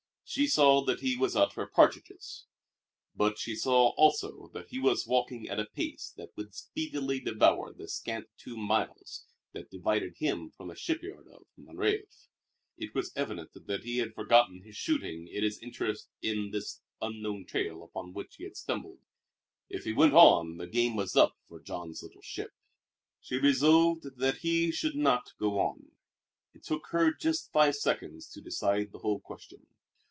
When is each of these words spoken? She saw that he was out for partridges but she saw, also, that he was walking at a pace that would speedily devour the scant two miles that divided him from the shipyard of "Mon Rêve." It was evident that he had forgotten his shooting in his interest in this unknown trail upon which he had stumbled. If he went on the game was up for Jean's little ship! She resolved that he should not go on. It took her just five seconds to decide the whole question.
She 0.33 0.47
saw 0.47 0.81
that 0.85 1.01
he 1.01 1.17
was 1.17 1.35
out 1.35 1.51
for 1.51 1.67
partridges 1.67 2.45
but 3.13 3.37
she 3.37 3.53
saw, 3.53 3.89
also, 3.97 4.47
that 4.53 4.69
he 4.69 4.79
was 4.79 5.05
walking 5.05 5.49
at 5.49 5.59
a 5.59 5.65
pace 5.65 6.13
that 6.15 6.29
would 6.37 6.55
speedily 6.55 7.19
devour 7.19 7.73
the 7.73 7.89
scant 7.89 8.27
two 8.37 8.55
miles 8.55 9.25
that 9.51 9.69
divided 9.69 10.15
him 10.19 10.49
from 10.49 10.69
the 10.69 10.75
shipyard 10.75 11.27
of 11.27 11.47
"Mon 11.57 11.75
Rêve." 11.75 12.29
It 12.77 12.95
was 12.95 13.11
evident 13.13 13.49
that 13.65 13.83
he 13.83 13.97
had 13.97 14.15
forgotten 14.15 14.61
his 14.63 14.77
shooting 14.77 15.27
in 15.27 15.43
his 15.43 15.59
interest 15.59 16.07
in 16.21 16.51
this 16.51 16.81
unknown 17.01 17.45
trail 17.45 17.83
upon 17.83 18.13
which 18.13 18.37
he 18.37 18.45
had 18.45 18.55
stumbled. 18.55 18.99
If 19.67 19.83
he 19.83 19.91
went 19.91 20.13
on 20.13 20.55
the 20.55 20.67
game 20.67 20.95
was 20.95 21.13
up 21.17 21.35
for 21.49 21.59
Jean's 21.59 22.01
little 22.03 22.21
ship! 22.21 22.51
She 23.19 23.35
resolved 23.35 24.15
that 24.15 24.37
he 24.37 24.71
should 24.71 24.95
not 24.95 25.33
go 25.37 25.59
on. 25.59 25.91
It 26.53 26.63
took 26.63 26.87
her 26.91 27.11
just 27.13 27.51
five 27.51 27.75
seconds 27.75 28.29
to 28.29 28.39
decide 28.39 28.93
the 28.93 28.99
whole 28.99 29.19
question. 29.19 29.67